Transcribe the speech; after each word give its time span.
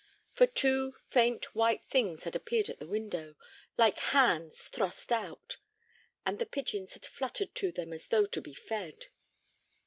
For 0.31 0.47
two 0.47 0.93
faint, 0.93 1.53
white 1.53 1.83
things 1.85 2.23
had 2.23 2.35
appeared 2.35 2.69
at 2.69 2.79
the 2.79 2.87
window, 2.87 3.35
like 3.77 3.99
hands 3.99 4.67
thrust 4.67 5.11
out, 5.11 5.57
and 6.25 6.39
the 6.39 6.47
pigeons 6.47 6.93
had 6.95 7.05
fluttered 7.05 7.53
to 7.53 7.71
them 7.71 7.93
as 7.93 8.07
though 8.07 8.25
to 8.25 8.41
be 8.41 8.55
fed. 8.55 9.09